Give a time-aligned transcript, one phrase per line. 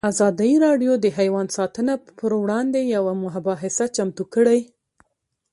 [0.09, 4.59] ازادي راډیو د حیوان ساتنه پر وړاندې یوه مباحثه چمتو کړې.